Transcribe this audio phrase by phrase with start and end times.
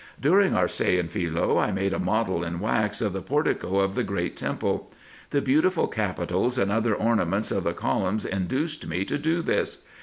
[0.19, 3.93] During our stay in Philce I made a model in wax of the portico of
[3.93, 4.91] the great temple.
[5.29, 9.83] The beautiful capitals and other ornaments of the columns induced me to do this.